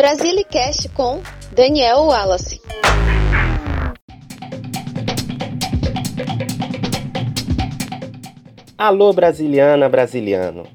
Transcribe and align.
Brasilicast 0.00 0.88
com 0.94 1.20
Daniel 1.52 2.04
Wallace. 2.04 2.58
Alô 8.78 9.12
brasiliana, 9.12 9.90
brasiliano. 9.90 10.66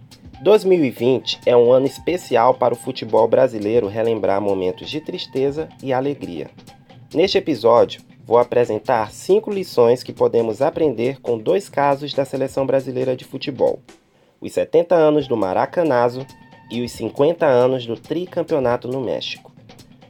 2020 0.43 1.39
é 1.43 1.57
um 1.57 1.71
ano 1.71 1.88
especial 1.88 2.53
para 2.53 2.75
o 2.75 2.77
futebol 2.77 3.27
brasileiro 3.27 3.88
relembrar 3.88 4.40
momentos 4.40 4.92
de 4.92 5.01
tristeza 5.01 5.69
e 5.81 5.92
alegria. 5.92 6.51
Neste 7.12 7.39
episódio, 7.39 8.03
vou 8.23 8.37
apresentar 8.37 9.12
cinco 9.12 9.51
lições 9.51 10.03
que 10.03 10.13
podemos 10.13 10.62
aprender 10.62 11.19
com 11.19 11.35
dois 11.35 11.67
casos 11.67 12.13
da 12.13 12.26
seleção 12.26 12.63
brasileira 12.63 13.15
de 13.15 13.26
futebol: 13.26 13.79
os 14.39 14.51
70 14.51 14.94
anos 14.94 15.28
do 15.28 15.35
Maracanazo 15.35 16.23
e 16.70 16.82
os 16.82 16.91
50 16.91 17.45
anos 17.45 17.86
do 17.86 17.95
tricampeonato 17.95 18.88
no 18.88 19.02
México. 19.02 19.54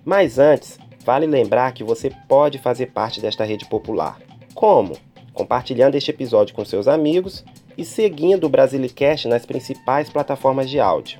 Mas 0.03 0.37
antes, 0.39 0.77
vale 1.03 1.25
lembrar 1.25 1.73
que 1.73 1.83
você 1.83 2.11
pode 2.27 2.57
fazer 2.57 2.87
parte 2.87 3.19
desta 3.19 3.43
rede 3.43 3.65
popular. 3.65 4.19
Como? 4.53 4.97
Compartilhando 5.33 5.95
este 5.95 6.11
episódio 6.11 6.55
com 6.55 6.63
seus 6.63 6.87
amigos 6.87 7.43
e 7.77 7.83
seguindo 7.83 8.45
o 8.45 8.49
Brasilicast 8.49 9.27
nas 9.27 9.45
principais 9.45 10.09
plataformas 10.09 10.69
de 10.69 10.79
áudio. 10.79 11.19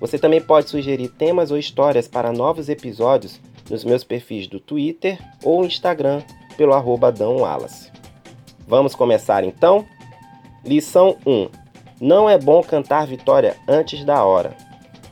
Você 0.00 0.18
também 0.18 0.40
pode 0.40 0.70
sugerir 0.70 1.08
temas 1.08 1.50
ou 1.50 1.58
histórias 1.58 2.06
para 2.06 2.32
novos 2.32 2.68
episódios 2.68 3.40
nos 3.68 3.84
meus 3.84 4.04
perfis 4.04 4.46
do 4.46 4.60
Twitter 4.60 5.18
ou 5.42 5.64
Instagram 5.64 6.22
pelo 6.56 6.72
arroba. 6.72 7.12
Vamos 8.66 8.94
começar 8.94 9.42
então? 9.44 9.84
Lição 10.64 11.16
1. 11.26 11.48
Não 12.00 12.30
é 12.30 12.38
bom 12.38 12.62
cantar 12.62 13.06
vitória 13.06 13.56
antes 13.66 14.04
da 14.04 14.24
hora. 14.24 14.67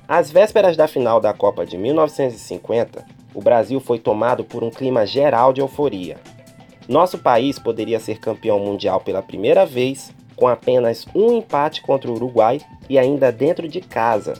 Às 0.08 0.30
vésperas 0.30 0.76
da 0.76 0.86
final 0.86 1.20
da 1.20 1.32
Copa 1.32 1.66
de 1.66 1.76
1950, 1.76 3.04
o 3.34 3.42
Brasil 3.42 3.80
foi 3.80 3.98
tomado 3.98 4.44
por 4.44 4.62
um 4.62 4.70
clima 4.70 5.04
geral 5.04 5.52
de 5.52 5.60
euforia. 5.60 6.16
Nosso 6.88 7.18
país 7.18 7.58
poderia 7.58 7.98
ser 7.98 8.20
campeão 8.20 8.60
mundial 8.60 9.00
pela 9.00 9.20
primeira 9.20 9.66
vez, 9.66 10.14
com 10.36 10.46
apenas 10.46 11.06
um 11.12 11.32
empate 11.38 11.82
contra 11.82 12.08
o 12.08 12.14
Uruguai 12.14 12.60
e 12.88 12.96
ainda 12.96 13.32
dentro 13.32 13.66
de 13.66 13.80
casa. 13.80 14.34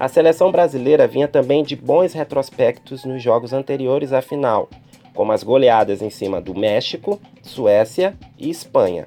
A 0.00 0.08
seleção 0.08 0.50
brasileira 0.50 1.06
vinha 1.06 1.28
também 1.28 1.62
de 1.62 1.76
bons 1.76 2.14
retrospectos 2.14 3.04
nos 3.04 3.22
jogos 3.22 3.52
anteriores 3.52 4.14
à 4.14 4.22
final, 4.22 4.70
como 5.12 5.32
as 5.32 5.42
goleadas 5.42 6.00
em 6.00 6.08
cima 6.08 6.40
do 6.40 6.54
México, 6.54 7.20
Suécia 7.42 8.16
e 8.38 8.48
Espanha. 8.48 9.06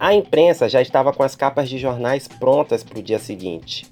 A 0.00 0.14
imprensa 0.14 0.70
já 0.70 0.80
estava 0.80 1.12
com 1.12 1.22
as 1.22 1.36
capas 1.36 1.68
de 1.68 1.76
jornais 1.76 2.26
prontas 2.26 2.82
para 2.82 2.98
o 2.98 3.02
dia 3.02 3.18
seguinte. 3.18 3.91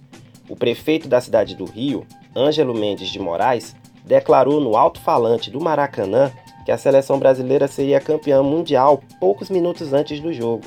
O 0.51 0.57
prefeito 0.57 1.09
da 1.09 1.21
cidade 1.21 1.55
do 1.55 1.65
Rio, 1.65 2.05
Ângelo 2.35 2.75
Mendes 2.75 3.09
de 3.09 3.21
Moraes, 3.21 3.77
declarou 4.05 4.61
no 4.61 4.77
alto-falante 4.77 5.49
do 5.49 5.61
Maracanã 5.61 6.33
que 6.65 6.73
a 6.73 6.77
seleção 6.77 7.21
brasileira 7.21 7.69
seria 7.69 8.01
campeã 8.01 8.43
mundial 8.43 9.01
poucos 9.21 9.49
minutos 9.49 9.93
antes 9.93 10.19
do 10.19 10.33
jogo. 10.33 10.65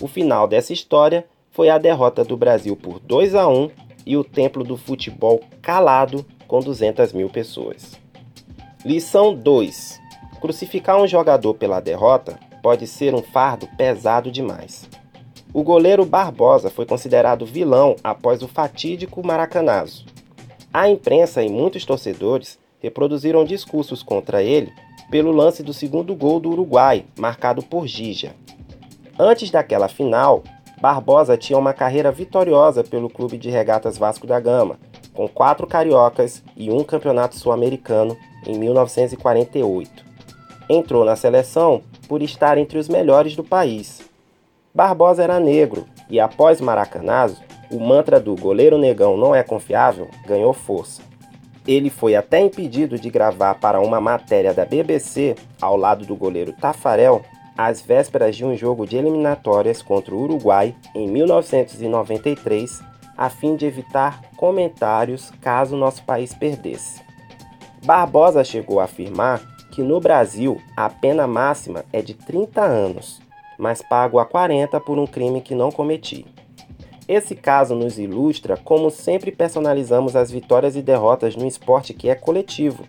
O 0.00 0.08
final 0.08 0.48
dessa 0.48 0.72
história 0.72 1.26
foi 1.50 1.68
a 1.68 1.76
derrota 1.76 2.24
do 2.24 2.34
Brasil 2.34 2.74
por 2.74 2.98
2 2.98 3.34
a 3.34 3.46
1 3.46 3.70
e 4.06 4.16
o 4.16 4.24
templo 4.24 4.64
do 4.64 4.78
futebol 4.78 5.40
calado 5.60 6.24
com 6.48 6.60
200 6.60 7.12
mil 7.12 7.28
pessoas. 7.28 8.00
Lição 8.82 9.34
2: 9.34 10.00
Crucificar 10.40 10.98
um 10.98 11.06
jogador 11.06 11.52
pela 11.52 11.78
derrota 11.78 12.40
pode 12.62 12.86
ser 12.86 13.14
um 13.14 13.22
fardo 13.22 13.68
pesado 13.76 14.30
demais. 14.30 14.88
O 15.52 15.64
goleiro 15.64 16.06
Barbosa 16.06 16.70
foi 16.70 16.86
considerado 16.86 17.44
vilão 17.44 17.96
após 18.04 18.40
o 18.40 18.46
fatídico 18.46 19.26
Maracanazo. 19.26 20.06
A 20.72 20.88
imprensa 20.88 21.42
e 21.42 21.48
muitos 21.48 21.84
torcedores 21.84 22.56
reproduziram 22.78 23.44
discursos 23.44 24.00
contra 24.00 24.44
ele 24.44 24.72
pelo 25.10 25.32
lance 25.32 25.64
do 25.64 25.72
segundo 25.72 26.14
gol 26.14 26.38
do 26.38 26.50
Uruguai, 26.50 27.04
marcado 27.18 27.64
por 27.64 27.88
Gija. 27.88 28.32
Antes 29.18 29.50
daquela 29.50 29.88
final, 29.88 30.44
Barbosa 30.80 31.36
tinha 31.36 31.58
uma 31.58 31.74
carreira 31.74 32.12
vitoriosa 32.12 32.84
pelo 32.84 33.10
Clube 33.10 33.36
de 33.36 33.50
Regatas 33.50 33.98
Vasco 33.98 34.28
da 34.28 34.38
Gama, 34.38 34.78
com 35.12 35.26
quatro 35.26 35.66
cariocas 35.66 36.44
e 36.56 36.70
um 36.70 36.84
campeonato 36.84 37.36
sul-americano 37.36 38.16
em 38.46 38.56
1948. 38.56 40.04
Entrou 40.68 41.04
na 41.04 41.16
seleção 41.16 41.82
por 42.06 42.22
estar 42.22 42.56
entre 42.56 42.78
os 42.78 42.88
melhores 42.88 43.34
do 43.34 43.42
país 43.42 44.09
Barbosa 44.72 45.24
era 45.24 45.40
negro 45.40 45.84
e 46.08 46.20
após 46.20 46.60
Maracanazo, 46.60 47.42
o 47.72 47.80
mantra 47.80 48.20
do 48.20 48.36
goleiro 48.36 48.78
negão 48.78 49.16
não 49.16 49.34
é 49.34 49.42
confiável 49.42 50.08
ganhou 50.26 50.52
força. 50.52 51.02
Ele 51.66 51.90
foi 51.90 52.14
até 52.14 52.40
impedido 52.40 52.98
de 52.98 53.10
gravar 53.10 53.56
para 53.56 53.80
uma 53.80 54.00
matéria 54.00 54.54
da 54.54 54.64
BBC, 54.64 55.34
ao 55.60 55.76
lado 55.76 56.06
do 56.06 56.16
goleiro 56.16 56.52
Tafarel, 56.52 57.22
às 57.56 57.82
vésperas 57.82 58.36
de 58.36 58.44
um 58.44 58.56
jogo 58.56 58.86
de 58.86 58.96
eliminatórias 58.96 59.82
contra 59.82 60.14
o 60.14 60.22
Uruguai 60.22 60.74
em 60.94 61.06
1993, 61.08 62.80
a 63.16 63.28
fim 63.28 63.56
de 63.56 63.66
evitar 63.66 64.22
comentários 64.36 65.30
caso 65.40 65.76
nosso 65.76 66.02
país 66.04 66.32
perdesse. 66.32 67.02
Barbosa 67.84 68.44
chegou 68.44 68.80
a 68.80 68.84
afirmar 68.84 69.40
que 69.72 69.82
no 69.82 70.00
Brasil 70.00 70.60
a 70.76 70.88
pena 70.88 71.26
máxima 71.26 71.84
é 71.92 72.00
de 72.00 72.14
30 72.14 72.62
anos 72.62 73.20
mas 73.60 73.82
pago 73.82 74.18
a 74.18 74.24
40 74.24 74.80
por 74.80 74.98
um 74.98 75.06
crime 75.06 75.42
que 75.42 75.54
não 75.54 75.70
cometi. 75.70 76.26
Esse 77.06 77.34
caso 77.34 77.74
nos 77.74 77.98
ilustra 77.98 78.56
como 78.56 78.90
sempre 78.90 79.30
personalizamos 79.30 80.16
as 80.16 80.30
vitórias 80.30 80.76
e 80.76 80.82
derrotas 80.82 81.36
no 81.36 81.46
esporte 81.46 81.92
que 81.92 82.08
é 82.08 82.14
coletivo, 82.14 82.84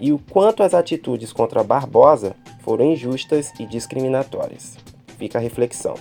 e 0.00 0.12
o 0.12 0.18
quanto 0.18 0.62
as 0.62 0.72
atitudes 0.72 1.32
contra 1.32 1.62
Barbosa 1.62 2.34
foram 2.60 2.86
injustas 2.86 3.52
e 3.58 3.66
discriminatórias. 3.66 4.78
Fica 5.18 5.38
a 5.38 5.40
reflexão. 5.40 5.94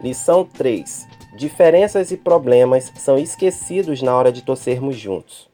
Lição 0.00 0.44
3. 0.44 1.08
Diferenças 1.38 2.10
e 2.10 2.16
problemas 2.16 2.92
são 2.96 3.16
esquecidos 3.16 4.02
na 4.02 4.14
hora 4.14 4.30
de 4.30 4.42
torcermos 4.42 4.96
juntos. 4.96 5.48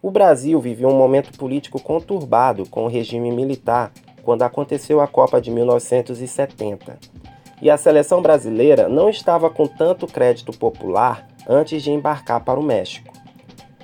O 0.00 0.10
Brasil 0.10 0.60
viveu 0.60 0.88
um 0.88 0.96
momento 0.96 1.36
político 1.36 1.82
conturbado 1.82 2.68
com 2.68 2.84
o 2.84 2.88
regime 2.88 3.32
militar 3.32 3.90
quando 4.26 4.42
aconteceu 4.42 5.00
a 5.00 5.06
Copa 5.06 5.40
de 5.40 5.52
1970. 5.52 6.98
E 7.62 7.70
a 7.70 7.76
seleção 7.76 8.20
brasileira 8.20 8.88
não 8.88 9.08
estava 9.08 9.48
com 9.48 9.68
tanto 9.68 10.04
crédito 10.08 10.50
popular 10.58 11.28
antes 11.48 11.80
de 11.80 11.92
embarcar 11.92 12.44
para 12.44 12.58
o 12.58 12.62
México. 12.62 13.14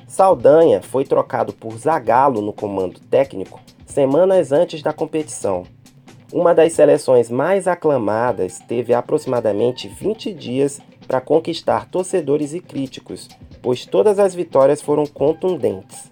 Saldanha 0.05 0.83
foi 0.83 1.05
trocado 1.05 1.53
por 1.53 1.79
Zagallo 1.79 2.43
no 2.43 2.53
comando 2.53 2.99
técnico 2.99 3.61
semanas 3.87 4.51
antes 4.51 4.83
da 4.83 4.93
competição. 4.93 5.63
Uma 6.33 6.53
das 6.53 6.73
seleções 6.73 7.31
mais 7.31 7.69
aclamadas 7.69 8.59
teve 8.59 8.93
aproximadamente 8.93 9.87
20 9.87 10.35
dias 10.35 10.81
para 11.07 11.21
conquistar 11.21 11.89
torcedores 11.89 12.53
e 12.53 12.59
críticos, 12.59 13.29
pois 13.63 13.87
todas 13.87 14.19
as 14.19 14.35
vitórias 14.35 14.83
foram 14.83 15.07
contundentes. 15.07 16.12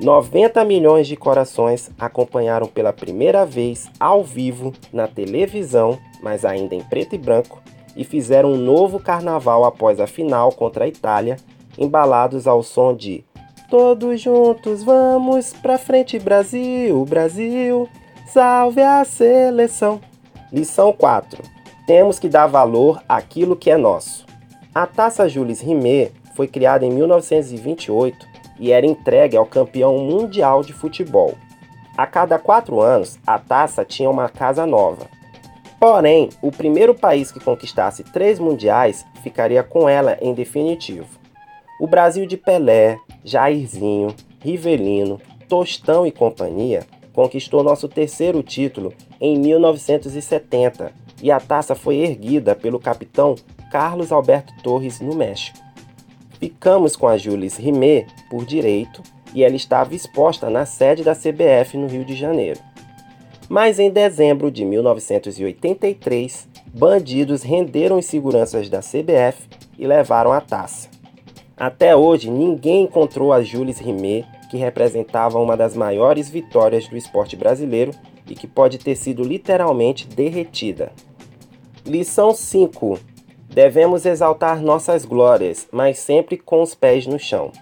90 0.00 0.64
milhões 0.64 1.06
de 1.06 1.16
corações 1.16 1.90
acompanharam 1.98 2.66
pela 2.66 2.92
primeira 2.92 3.46
vez 3.46 3.88
ao 4.00 4.24
vivo 4.24 4.72
na 4.92 5.06
televisão, 5.06 5.98
mas 6.20 6.44
ainda 6.44 6.74
em 6.74 6.82
preto 6.82 7.14
e 7.14 7.18
branco, 7.18 7.62
e 7.96 8.02
fizeram 8.02 8.52
um 8.52 8.56
novo 8.56 8.98
carnaval 8.98 9.64
após 9.64 10.00
a 10.00 10.06
final 10.06 10.50
contra 10.50 10.84
a 10.84 10.88
Itália, 10.88 11.36
embalados 11.78 12.46
ao 12.46 12.62
som 12.62 12.94
de 12.94 13.24
Todos 13.70 14.20
juntos 14.20 14.82
vamos 14.82 15.52
pra 15.52 15.78
frente, 15.78 16.18
Brasil, 16.18 17.04
Brasil, 17.06 17.88
salve 18.26 18.80
a 18.80 19.04
seleção. 19.04 20.00
Lição 20.52 20.92
4. 20.92 21.42
Temos 21.86 22.18
que 22.18 22.28
dar 22.28 22.46
valor 22.46 23.02
àquilo 23.08 23.56
que 23.56 23.70
é 23.70 23.76
nosso. 23.76 24.26
A 24.74 24.86
taça 24.86 25.28
Jules 25.28 25.60
Rimet 25.60 26.12
foi 26.36 26.46
criada 26.46 26.84
em 26.84 26.90
1928 26.90 28.33
e 28.58 28.72
era 28.72 28.86
entregue 28.86 29.36
ao 29.36 29.46
campeão 29.46 29.98
mundial 29.98 30.62
de 30.62 30.72
futebol. 30.72 31.34
A 31.96 32.06
cada 32.06 32.38
quatro 32.38 32.80
anos, 32.80 33.18
a 33.26 33.38
taça 33.38 33.84
tinha 33.84 34.10
uma 34.10 34.28
casa 34.28 34.66
nova. 34.66 35.06
Porém, 35.78 36.30
o 36.42 36.50
primeiro 36.50 36.94
país 36.94 37.30
que 37.30 37.38
conquistasse 37.38 38.02
três 38.02 38.38
mundiais 38.38 39.04
ficaria 39.22 39.62
com 39.62 39.88
ela 39.88 40.16
em 40.20 40.34
definitivo. 40.34 41.06
O 41.80 41.86
Brasil 41.86 42.26
de 42.26 42.36
Pelé, 42.36 42.98
Jairzinho, 43.24 44.14
Rivelino, 44.40 45.20
Tostão 45.48 46.06
e 46.06 46.10
companhia 46.10 46.86
conquistou 47.12 47.62
nosso 47.62 47.88
terceiro 47.88 48.42
título 48.42 48.92
em 49.20 49.38
1970 49.38 50.92
e 51.22 51.30
a 51.30 51.38
taça 51.38 51.74
foi 51.74 51.98
erguida 51.98 52.54
pelo 52.54 52.80
capitão 52.80 53.36
Carlos 53.70 54.10
Alberto 54.10 54.52
Torres 54.62 55.00
no 55.00 55.14
México. 55.14 55.63
Ficamos 56.44 56.94
com 56.94 57.08
a 57.08 57.16
Jules 57.16 57.56
Rimet 57.56 58.06
por 58.28 58.44
direito 58.44 59.02
e 59.34 59.42
ela 59.42 59.56
estava 59.56 59.94
exposta 59.94 60.50
na 60.50 60.66
sede 60.66 61.02
da 61.02 61.14
CBF 61.14 61.78
no 61.78 61.86
Rio 61.86 62.04
de 62.04 62.14
Janeiro. 62.14 62.60
Mas 63.48 63.78
em 63.78 63.88
dezembro 63.88 64.50
de 64.50 64.62
1983, 64.62 66.46
bandidos 66.66 67.42
renderam 67.42 67.96
os 67.96 68.04
seguranças 68.04 68.68
da 68.68 68.80
CBF 68.80 69.48
e 69.78 69.86
levaram 69.86 70.34
a 70.34 70.40
taça. 70.42 70.90
Até 71.56 71.96
hoje, 71.96 72.28
ninguém 72.30 72.82
encontrou 72.82 73.32
a 73.32 73.40
Jules 73.42 73.78
Rimet 73.78 74.26
que 74.50 74.58
representava 74.58 75.38
uma 75.38 75.56
das 75.56 75.74
maiores 75.74 76.28
vitórias 76.28 76.86
do 76.86 76.94
esporte 76.94 77.36
brasileiro 77.36 77.92
e 78.28 78.34
que 78.34 78.46
pode 78.46 78.76
ter 78.76 78.96
sido 78.96 79.24
literalmente 79.24 80.06
derretida. 80.06 80.92
Lição 81.86 82.34
5: 82.34 83.13
Devemos 83.54 84.04
exaltar 84.04 84.60
nossas 84.60 85.04
glórias, 85.04 85.68
mas 85.70 86.00
sempre 86.00 86.36
com 86.36 86.60
os 86.60 86.74
pés 86.74 87.06
no 87.06 87.20
chão. 87.20 87.52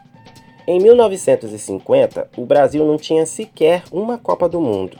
Em 0.66 0.80
1950, 0.80 2.30
o 2.34 2.46
Brasil 2.46 2.82
não 2.86 2.96
tinha 2.96 3.26
sequer 3.26 3.82
uma 3.92 4.16
Copa 4.16 4.48
do 4.48 4.58
Mundo. 4.58 4.96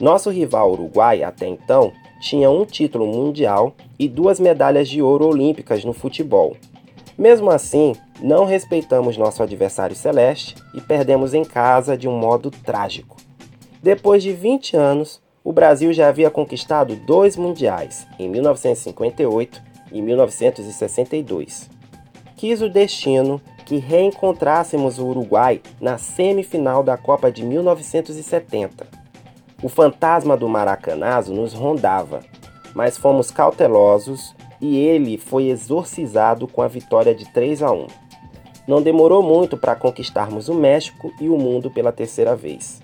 Nosso 0.00 0.30
rival 0.30 0.70
Uruguai, 0.70 1.24
até 1.24 1.48
então, 1.48 1.92
tinha 2.20 2.48
um 2.48 2.64
título 2.64 3.04
mundial 3.08 3.74
e 3.98 4.08
duas 4.08 4.38
medalhas 4.38 4.88
de 4.88 5.02
ouro 5.02 5.26
olímpicas 5.26 5.84
no 5.84 5.92
futebol. 5.92 6.56
Mesmo 7.18 7.50
assim, 7.50 7.96
não 8.20 8.44
respeitamos 8.44 9.16
nosso 9.16 9.42
adversário 9.42 9.96
celeste 9.96 10.54
e 10.72 10.80
perdemos 10.80 11.34
em 11.34 11.44
casa 11.44 11.98
de 11.98 12.06
um 12.06 12.16
modo 12.16 12.48
trágico. 12.48 13.16
Depois 13.82 14.22
de 14.22 14.32
20 14.32 14.76
anos, 14.76 15.20
o 15.42 15.52
Brasil 15.52 15.92
já 15.92 16.08
havia 16.08 16.30
conquistado 16.30 16.94
dois 16.94 17.36
mundiais, 17.36 18.06
em 18.20 18.28
1958 18.28 19.67
e 19.92 20.00
1962. 20.02 21.68
Quis 22.36 22.62
o 22.62 22.68
destino 22.68 23.40
que 23.64 23.76
reencontrássemos 23.76 24.98
o 24.98 25.06
Uruguai 25.06 25.60
na 25.80 25.98
semifinal 25.98 26.82
da 26.82 26.96
Copa 26.96 27.30
de 27.30 27.44
1970. 27.44 28.86
O 29.62 29.68
fantasma 29.68 30.36
do 30.36 30.48
Maracanazo 30.48 31.34
nos 31.34 31.52
rondava, 31.52 32.20
mas 32.74 32.96
fomos 32.96 33.30
cautelosos 33.30 34.34
e 34.60 34.76
ele 34.78 35.18
foi 35.18 35.48
exorcizado 35.48 36.46
com 36.46 36.62
a 36.62 36.68
vitória 36.68 37.14
de 37.14 37.30
3 37.32 37.62
a 37.62 37.72
1. 37.72 37.86
Não 38.66 38.80
demorou 38.80 39.22
muito 39.22 39.56
para 39.56 39.74
conquistarmos 39.74 40.48
o 40.48 40.54
México 40.54 41.12
e 41.20 41.28
o 41.28 41.36
mundo 41.36 41.70
pela 41.70 41.92
terceira 41.92 42.36
vez. 42.36 42.80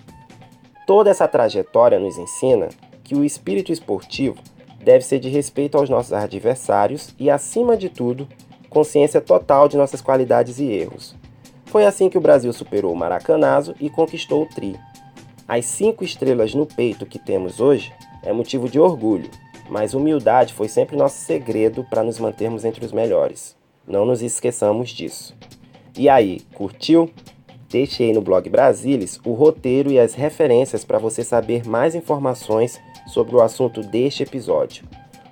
Toda 0.86 1.10
essa 1.10 1.28
trajetória 1.28 1.98
nos 1.98 2.18
ensina 2.18 2.68
que 3.02 3.14
o 3.14 3.24
espírito 3.24 3.72
esportivo 3.72 4.36
deve 4.84 5.04
ser 5.04 5.18
de 5.18 5.28
respeito 5.28 5.76
aos 5.76 5.90
nossos 5.90 6.12
adversários 6.12 7.14
e, 7.18 7.30
acima 7.30 7.76
de 7.76 7.88
tudo, 7.88 8.28
consciência 8.68 9.20
total 9.20 9.68
de 9.68 9.76
nossas 9.76 10.00
qualidades 10.00 10.58
e 10.60 10.64
erros. 10.64 11.16
Foi 11.66 11.84
assim 11.86 12.08
que 12.08 12.18
o 12.18 12.20
Brasil 12.20 12.52
superou 12.52 12.92
o 12.92 12.96
Maracanazo 12.96 13.74
e 13.80 13.90
conquistou 13.90 14.42
o 14.42 14.46
Tri. 14.46 14.78
As 15.48 15.64
cinco 15.64 16.04
estrelas 16.04 16.54
no 16.54 16.66
peito 16.66 17.04
que 17.06 17.18
temos 17.18 17.60
hoje 17.60 17.92
é 18.22 18.32
motivo 18.32 18.68
de 18.68 18.78
orgulho, 18.78 19.30
mas 19.68 19.94
humildade 19.94 20.54
foi 20.54 20.68
sempre 20.68 20.96
nosso 20.96 21.16
segredo 21.18 21.84
para 21.84 22.02
nos 22.02 22.18
mantermos 22.18 22.64
entre 22.64 22.84
os 22.84 22.92
melhores. 22.92 23.56
Não 23.86 24.06
nos 24.06 24.22
esqueçamos 24.22 24.90
disso. 24.90 25.34
E 25.96 26.08
aí, 26.08 26.40
curtiu? 26.54 27.10
Deixe 27.74 28.04
aí 28.04 28.12
no 28.12 28.22
blog 28.22 28.48
Brasilis 28.48 29.18
o 29.24 29.32
roteiro 29.32 29.90
e 29.90 29.98
as 29.98 30.14
referências 30.14 30.84
para 30.84 30.96
você 30.96 31.24
saber 31.24 31.66
mais 31.66 31.96
informações 31.96 32.80
sobre 33.08 33.34
o 33.34 33.42
assunto 33.42 33.80
deste 33.80 34.22
episódio. 34.22 34.84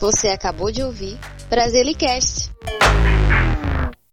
Você 0.00 0.28
acabou 0.28 0.72
de 0.72 0.82
ouvir 0.82 1.18
Brasilicast. 1.50 2.50